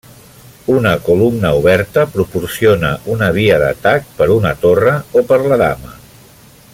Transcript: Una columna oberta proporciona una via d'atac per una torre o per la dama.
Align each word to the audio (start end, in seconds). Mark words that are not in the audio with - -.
Una 0.75 0.93
columna 1.07 1.51
oberta 1.57 2.05
proporciona 2.15 2.91
una 3.17 3.29
via 3.37 3.61
d'atac 3.65 4.09
per 4.23 4.31
una 4.39 4.57
torre 4.67 4.99
o 5.21 5.27
per 5.33 5.43
la 5.53 5.61
dama. 5.67 5.97